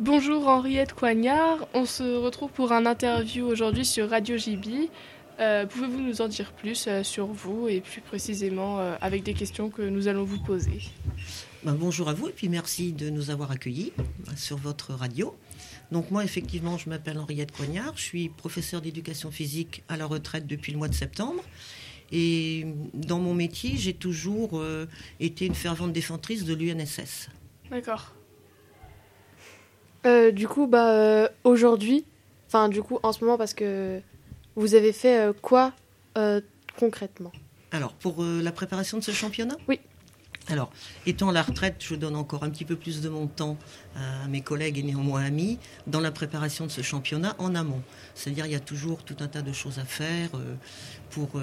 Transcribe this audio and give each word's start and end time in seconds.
bonjour 0.00 0.48
Henriette 0.48 0.94
Coignard. 0.94 1.68
On 1.74 1.84
se 1.84 2.16
retrouve 2.16 2.50
pour 2.50 2.72
un 2.72 2.86
interview 2.86 3.46
aujourd'hui 3.46 3.84
sur 3.84 4.08
Radio 4.08 4.36
JB. 4.36 4.88
Euh, 5.38 5.66
pouvez-vous 5.66 6.00
nous 6.00 6.20
en 6.20 6.28
dire 6.28 6.52
plus 6.52 6.86
euh, 6.88 7.02
sur 7.02 7.26
vous 7.26 7.68
et 7.68 7.80
plus 7.80 8.00
précisément 8.00 8.78
euh, 8.78 8.96
avec 9.00 9.22
des 9.22 9.34
questions 9.34 9.70
que 9.70 9.82
nous 9.82 10.08
allons 10.08 10.24
vous 10.24 10.40
poser? 10.40 10.80
Ben, 11.64 11.74
Bonjour 11.74 12.08
à 12.08 12.14
vous 12.14 12.28
et 12.28 12.32
puis 12.32 12.48
merci 12.48 12.92
de 12.92 13.10
nous 13.10 13.30
avoir 13.30 13.50
accueillis 13.50 13.92
sur 14.36 14.56
votre 14.56 14.92
radio. 14.92 15.36
Donc 15.92 16.10
moi 16.10 16.24
effectivement 16.24 16.78
je 16.78 16.88
m'appelle 16.88 17.18
Henriette 17.18 17.52
Coignard, 17.52 17.92
je 17.96 18.02
suis 18.02 18.28
professeure 18.30 18.80
d'éducation 18.80 19.30
physique 19.30 19.82
à 19.88 19.96
la 19.96 20.06
retraite 20.06 20.46
depuis 20.46 20.72
le 20.72 20.78
mois 20.78 20.88
de 20.88 20.94
septembre. 20.94 21.42
Et 22.12 22.66
dans 22.92 23.20
mon 23.20 23.34
métier, 23.34 23.76
j'ai 23.76 23.94
toujours 23.94 24.60
été 25.20 25.46
une 25.46 25.54
fervente 25.54 25.92
défendrice 25.92 26.44
de 26.44 26.54
l'UNSS. 26.54 27.28
D'accord. 27.70 28.12
Du 30.04 30.48
coup, 30.48 30.66
bah, 30.66 31.30
aujourd'hui, 31.44 32.04
enfin 32.46 32.68
du 32.68 32.82
coup 32.82 32.98
en 33.02 33.12
ce 33.12 33.24
moment 33.24 33.38
parce 33.38 33.54
que 33.54 34.00
vous 34.56 34.74
avez 34.74 34.92
fait 34.92 35.18
euh, 35.18 35.32
quoi 35.32 35.72
euh, 36.18 36.40
concrètement? 36.78 37.32
Alors, 37.72 37.92
pour 37.92 38.22
euh, 38.22 38.40
la 38.42 38.52
préparation 38.52 38.98
de 38.98 39.02
ce 39.02 39.12
championnat? 39.12 39.56
Oui. 39.68 39.80
Alors, 40.50 40.70
étant 41.06 41.28
à 41.28 41.32
la 41.32 41.42
retraite, 41.42 41.76
je 41.78 41.94
donne 41.94 42.16
encore 42.16 42.42
un 42.42 42.50
petit 42.50 42.64
peu 42.64 42.76
plus 42.76 43.00
de 43.00 43.08
mon 43.08 43.28
temps 43.28 43.56
à 43.94 44.26
mes 44.28 44.40
collègues 44.40 44.78
et 44.78 44.82
néanmoins 44.82 45.22
amis 45.22 45.58
dans 45.86 46.00
la 46.00 46.10
préparation 46.10 46.66
de 46.66 46.70
ce 46.70 46.82
championnat 46.82 47.36
en 47.38 47.54
amont. 47.54 47.82
C'est-à-dire, 48.14 48.46
il 48.46 48.52
y 48.52 48.56
a 48.56 48.60
toujours 48.60 49.04
tout 49.04 49.16
un 49.20 49.28
tas 49.28 49.42
de 49.42 49.52
choses 49.52 49.78
à 49.78 49.84
faire 49.84 50.30
pour 51.10 51.40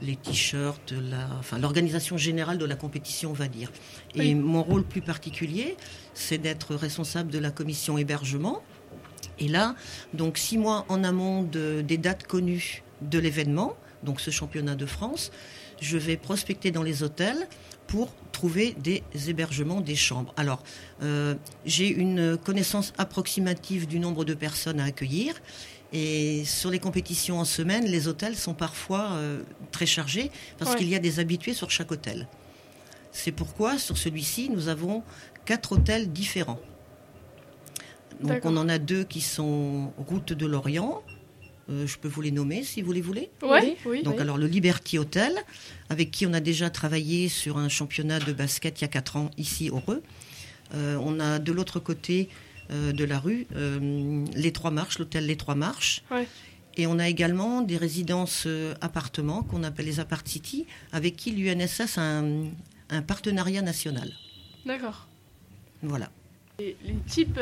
les 0.00 0.16
t-shirts, 0.16 0.92
enfin, 1.38 1.58
l'organisation 1.58 2.16
générale 2.16 2.58
de 2.58 2.64
la 2.64 2.76
compétition, 2.76 3.30
on 3.30 3.34
va 3.34 3.48
dire. 3.48 3.70
Et 4.14 4.34
mon 4.34 4.62
rôle 4.62 4.82
plus 4.82 5.02
particulier, 5.02 5.76
c'est 6.14 6.38
d'être 6.38 6.74
responsable 6.74 7.30
de 7.30 7.38
la 7.38 7.50
commission 7.50 7.96
hébergement 7.96 8.62
et 9.38 9.48
là, 9.48 9.74
donc 10.14 10.38
six 10.38 10.58
mois 10.58 10.84
en 10.88 11.04
amont 11.04 11.42
des 11.42 11.98
dates 11.98 12.26
connues 12.26 12.82
de 13.00 13.18
l'événement, 13.18 13.76
donc 14.02 14.20
ce 14.20 14.30
championnat 14.30 14.74
de 14.74 14.86
France, 14.86 15.30
je 15.80 15.98
vais 15.98 16.16
prospecter 16.16 16.70
dans 16.70 16.82
les 16.82 17.02
hôtels 17.02 17.48
pour 17.86 18.14
trouver 18.32 18.74
des 18.78 19.02
hébergements, 19.28 19.80
des 19.80 19.96
chambres. 19.96 20.32
Alors, 20.36 20.62
euh, 21.02 21.34
j'ai 21.66 21.88
une 21.88 22.36
connaissance 22.36 22.92
approximative 22.98 23.86
du 23.86 23.98
nombre 23.98 24.24
de 24.24 24.34
personnes 24.34 24.80
à 24.80 24.84
accueillir. 24.84 25.34
Et 25.92 26.44
sur 26.46 26.70
les 26.70 26.78
compétitions 26.78 27.38
en 27.38 27.44
semaine, 27.44 27.84
les 27.84 28.08
hôtels 28.08 28.36
sont 28.36 28.54
parfois 28.54 29.12
euh, 29.12 29.42
très 29.72 29.84
chargés 29.84 30.30
parce 30.58 30.74
qu'il 30.74 30.88
y 30.88 30.94
a 30.94 30.98
des 30.98 31.18
habitués 31.18 31.52
sur 31.52 31.70
chaque 31.70 31.92
hôtel. 31.92 32.28
C'est 33.10 33.32
pourquoi 33.32 33.78
sur 33.78 33.98
celui-ci, 33.98 34.48
nous 34.48 34.68
avons 34.68 35.02
quatre 35.44 35.72
hôtels 35.72 36.10
différents. 36.10 36.60
Donc 38.20 38.44
on 38.44 38.56
en 38.56 38.68
a 38.68 38.78
deux 38.78 39.04
qui 39.04 39.20
sont 39.20 39.92
route 39.98 40.32
de 40.32 40.46
l'Orient. 40.46 41.02
Euh, 41.72 41.86
je 41.86 41.98
peux 41.98 42.08
vous 42.08 42.20
les 42.20 42.30
nommer 42.30 42.62
si 42.62 42.82
vous 42.82 42.92
les 42.92 43.00
voulez. 43.00 43.30
Oui, 43.42 43.76
oui. 43.86 44.02
Donc 44.02 44.20
alors 44.20 44.36
le 44.36 44.46
Liberty 44.46 44.98
Hotel, 44.98 45.32
avec 45.88 46.10
qui 46.10 46.26
on 46.26 46.32
a 46.32 46.40
déjà 46.40 46.70
travaillé 46.70 47.28
sur 47.28 47.58
un 47.58 47.68
championnat 47.68 48.18
de 48.20 48.32
basket 48.32 48.80
il 48.80 48.82
y 48.82 48.84
a 48.84 48.88
quatre 48.88 49.16
ans 49.16 49.30
ici 49.38 49.70
au 49.70 49.78
Reux. 49.78 50.02
Euh, 50.74 50.96
on 51.00 51.20
a 51.20 51.38
de 51.38 51.52
l'autre 51.52 51.80
côté 51.80 52.28
euh, 52.70 52.92
de 52.92 53.04
la 53.04 53.18
rue 53.18 53.46
les 54.34 54.52
Trois 54.52 54.70
Marches, 54.70 54.98
l'hôtel 54.98 55.26
Les 55.26 55.36
Trois 55.36 55.54
Marches. 55.54 56.02
Et 56.78 56.86
on 56.86 56.98
a 56.98 57.06
également 57.06 57.60
des 57.60 57.76
résidences 57.76 58.48
appartements 58.80 59.42
qu'on 59.42 59.62
appelle 59.62 59.84
les 59.84 60.00
Apart 60.00 60.22
City, 60.24 60.66
avec 60.90 61.16
qui 61.16 61.32
l'UNSS 61.32 61.98
a 61.98 62.22
un 62.90 63.02
partenariat 63.02 63.60
national. 63.60 64.10
D'accord. 64.64 65.06
Voilà 65.82 66.10
les 66.58 66.76
types 67.08 67.40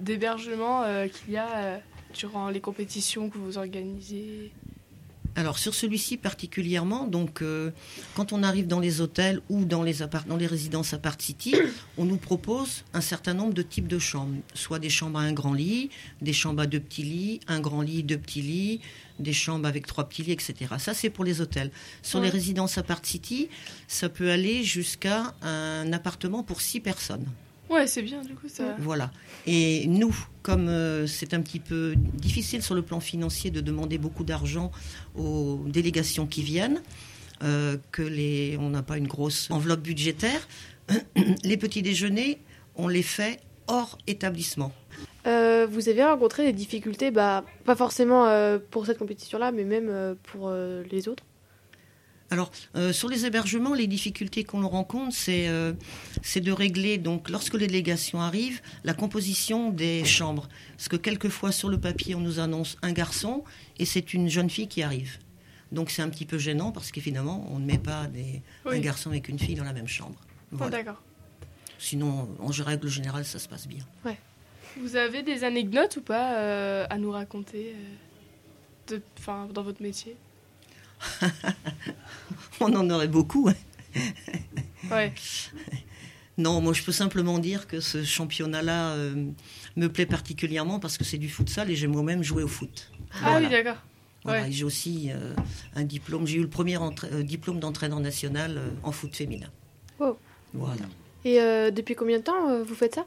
d'hébergement 0.00 0.84
qu'il 1.08 1.34
y 1.34 1.36
a 1.36 1.80
durant 2.14 2.48
les 2.50 2.60
compétitions 2.60 3.28
que 3.28 3.38
vous 3.38 3.58
organisez 3.58 4.52
alors 5.36 5.58
sur 5.58 5.74
celui-ci 5.74 6.16
particulièrement, 6.16 7.08
donc 7.08 7.42
quand 8.14 8.32
on 8.32 8.44
arrive 8.44 8.68
dans 8.68 8.78
les 8.78 9.00
hôtels 9.00 9.40
ou 9.48 9.64
dans 9.64 9.82
les, 9.82 9.96
dans 10.28 10.36
les 10.36 10.46
résidences 10.46 10.94
Apart 10.94 11.20
City, 11.20 11.56
on 11.98 12.04
nous 12.04 12.18
propose 12.18 12.84
un 12.92 13.00
certain 13.00 13.34
nombre 13.34 13.52
de 13.52 13.62
types 13.62 13.88
de 13.88 13.98
chambres, 13.98 14.36
soit 14.54 14.78
des 14.78 14.90
chambres 14.90 15.18
à 15.18 15.22
un 15.22 15.32
grand 15.32 15.52
lit, 15.52 15.90
des 16.22 16.32
chambres 16.32 16.62
à 16.62 16.66
deux 16.66 16.78
petits 16.78 17.02
lits, 17.02 17.40
un 17.48 17.58
grand 17.58 17.82
lit, 17.82 18.04
deux 18.04 18.18
petits 18.18 18.42
lits, 18.42 18.80
des 19.18 19.32
chambres 19.32 19.66
avec 19.66 19.86
trois 19.86 20.08
petits 20.08 20.22
lits, 20.22 20.32
etc. 20.32 20.54
Ça 20.78 20.94
c'est 20.94 21.10
pour 21.10 21.24
les 21.24 21.40
hôtels. 21.40 21.72
Sur 22.02 22.20
les 22.20 22.30
résidences 22.30 22.78
Apart 22.78 23.04
City, 23.04 23.48
ça 23.88 24.08
peut 24.08 24.30
aller 24.30 24.62
jusqu'à 24.62 25.34
un 25.42 25.92
appartement 25.92 26.44
pour 26.44 26.60
six 26.60 26.78
personnes. 26.78 27.26
Ouais, 27.74 27.88
c'est 27.88 28.02
bien 28.02 28.22
du 28.22 28.34
coup 28.36 28.48
ça. 28.48 28.76
Voilà. 28.78 29.10
Et 29.46 29.86
nous, 29.88 30.14
comme 30.42 30.68
euh, 30.68 31.08
c'est 31.08 31.34
un 31.34 31.40
petit 31.40 31.58
peu 31.58 31.94
difficile 31.96 32.62
sur 32.62 32.76
le 32.76 32.82
plan 32.82 33.00
financier 33.00 33.50
de 33.50 33.60
demander 33.60 33.98
beaucoup 33.98 34.22
d'argent 34.22 34.70
aux 35.16 35.60
délégations 35.66 36.28
qui 36.28 36.42
viennent, 36.42 36.80
euh, 37.42 37.76
que 37.90 38.02
les, 38.02 38.56
on 38.60 38.70
n'a 38.70 38.84
pas 38.84 38.96
une 38.96 39.08
grosse 39.08 39.50
enveloppe 39.50 39.82
budgétaire, 39.82 40.46
les 41.42 41.56
petits 41.56 41.82
déjeuners, 41.82 42.38
on 42.76 42.86
les 42.86 43.02
fait 43.02 43.40
hors 43.66 43.98
établissement. 44.06 44.72
Euh, 45.26 45.66
vous 45.68 45.88
avez 45.88 46.04
rencontré 46.04 46.44
des 46.44 46.52
difficultés, 46.52 47.10
bah, 47.10 47.44
pas 47.64 47.74
forcément 47.74 48.28
pour 48.70 48.86
cette 48.86 48.98
compétition-là, 48.98 49.50
mais 49.50 49.64
même 49.64 50.16
pour 50.22 50.52
les 50.52 51.08
autres 51.08 51.24
alors, 52.30 52.50
euh, 52.74 52.92
sur 52.92 53.08
les 53.08 53.26
hébergements, 53.26 53.74
les 53.74 53.86
difficultés 53.86 54.44
qu'on 54.44 54.66
rencontre, 54.66 55.14
euh, 55.28 55.72
c'est 56.22 56.40
de 56.40 56.52
régler, 56.52 56.98
donc, 56.98 57.28
lorsque 57.28 57.54
les 57.54 57.66
délégations 57.66 58.20
arrivent, 58.20 58.60
la 58.82 58.94
composition 58.94 59.70
des 59.70 60.04
chambres. 60.04 60.48
Parce 60.76 60.88
que 60.88 60.96
quelquefois, 60.96 61.52
sur 61.52 61.68
le 61.68 61.78
papier, 61.78 62.14
on 62.14 62.20
nous 62.20 62.40
annonce 62.40 62.76
un 62.82 62.92
garçon 62.92 63.44
et 63.78 63.84
c'est 63.84 64.14
une 64.14 64.28
jeune 64.28 64.50
fille 64.50 64.68
qui 64.68 64.82
arrive. 64.82 65.18
Donc, 65.70 65.90
c'est 65.90 66.02
un 66.02 66.08
petit 66.08 66.24
peu 66.24 66.38
gênant 66.38 66.72
parce 66.72 66.90
qu'évidemment, 66.90 67.46
on 67.50 67.58
ne 67.58 67.66
met 67.66 67.78
pas 67.78 68.06
des, 68.06 68.42
un 68.64 68.78
garçon 68.78 69.12
et 69.12 69.22
une 69.28 69.38
fille 69.38 69.54
dans 69.54 69.64
la 69.64 69.72
même 69.72 69.88
chambre. 69.88 70.18
Oh, 70.58 70.68
d'accord. 70.68 71.02
Sinon, 71.78 72.28
en 72.40 72.64
règle 72.64 72.88
générale, 72.88 73.24
ça 73.24 73.38
se 73.38 73.48
passe 73.48 73.68
bien. 73.68 73.84
Ouais. 74.04 74.18
Vous 74.78 74.96
avez 74.96 75.22
des 75.22 75.44
anecdotes 75.44 75.98
ou 75.98 76.00
pas 76.00 76.38
euh, 76.38 76.86
à 76.90 76.98
nous 76.98 77.10
raconter 77.10 77.74
de, 78.88 79.00
dans 79.52 79.62
votre 79.62 79.82
métier? 79.82 80.16
On 82.60 82.74
en 82.74 82.88
aurait 82.90 83.08
beaucoup. 83.08 83.48
Hein. 83.48 84.00
ouais. 84.90 85.12
Non, 86.36 86.60
moi 86.60 86.72
je 86.72 86.82
peux 86.82 86.92
simplement 86.92 87.38
dire 87.38 87.68
que 87.68 87.80
ce 87.80 88.02
championnat-là 88.02 88.92
euh, 88.94 89.30
me 89.76 89.88
plaît 89.88 90.06
particulièrement 90.06 90.80
parce 90.80 90.98
que 90.98 91.04
c'est 91.04 91.18
du 91.18 91.28
futsal 91.28 91.70
et 91.70 91.76
j'aime 91.76 91.92
moi-même 91.92 92.22
jouer 92.22 92.42
au 92.42 92.48
foot. 92.48 92.90
Ah 93.22 93.38
oui, 93.40 93.48
d'accord. 93.48 93.76
J'ai 94.48 94.64
aussi 94.64 95.10
euh, 95.12 95.34
un 95.76 95.84
diplôme, 95.84 96.26
j'ai 96.26 96.38
eu 96.38 96.42
le 96.42 96.48
premier 96.48 96.78
euh, 96.78 97.22
diplôme 97.22 97.60
d'entraîneur 97.60 98.00
national 98.00 98.60
en 98.82 98.90
foot 98.90 99.14
féminin. 99.14 99.50
Oh. 100.00 100.16
Voilà. 100.54 100.86
Et 101.24 101.36
depuis 101.72 101.94
combien 101.94 102.18
de 102.18 102.22
temps 102.22 102.62
vous 102.62 102.74
faites 102.74 102.96
ça? 102.96 103.06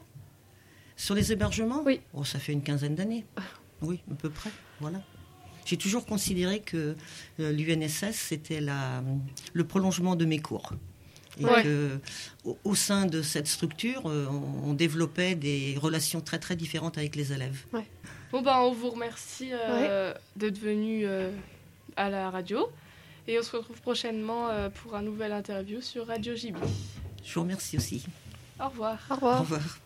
Sur 0.96 1.14
les 1.14 1.32
hébergements? 1.32 1.82
Oui. 1.84 2.00
Oh, 2.12 2.24
ça 2.24 2.38
fait 2.38 2.52
une 2.52 2.62
quinzaine 2.62 2.94
d'années. 2.94 3.24
Ah. 3.36 3.42
Oui, 3.80 4.00
à 4.10 4.14
peu 4.14 4.30
près. 4.30 4.50
Voilà 4.80 5.02
j'ai 5.68 5.76
toujours 5.76 6.06
considéré 6.06 6.60
que 6.60 6.96
euh, 7.40 7.52
l'UNSS, 7.52 8.14
c'était 8.14 8.60
le 9.52 9.64
prolongement 9.64 10.16
de 10.16 10.24
mes 10.24 10.38
cours. 10.38 10.72
Et 11.38 11.44
au, 12.64 12.74
sein 12.74 13.04
de 13.06 13.20
cette 13.22 13.46
structure, 13.46 14.02
euh, 14.06 14.26
on, 14.64 14.72
développait 14.72 15.34
des 15.34 15.76
relations 15.80 16.20
très 16.20 16.38
très 16.38 16.56
différentes 16.56 16.96
avec 16.96 17.14
les 17.14 17.32
élèves. 17.32 17.64
Bon, 18.32 18.42
ben, 18.42 18.58
on 18.60 18.72
vous 18.72 18.90
remercie 18.90 19.50
euh, 19.52 20.14
d'être 20.36 20.58
venu 20.58 21.06
à 21.96 22.08
la 22.08 22.30
radio. 22.30 22.68
Et 23.28 23.38
on 23.38 23.42
se 23.42 23.54
retrouve 23.54 23.80
prochainement 23.82 24.48
pour 24.82 24.96
un 24.96 25.02
nouvel 25.02 25.32
interview 25.32 25.82
sur 25.82 26.06
Radio 26.06 26.34
JB. 26.34 26.56
Je 27.22 27.34
vous 27.34 27.42
remercie 27.42 27.76
aussi. 27.76 28.06
Au 28.58 28.68
revoir. 28.68 28.98
Au 29.10 29.14
revoir. 29.14 29.40
Au 29.40 29.42
revoir. 29.42 29.78